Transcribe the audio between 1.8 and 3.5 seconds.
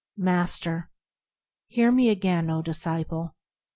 me again, O disciple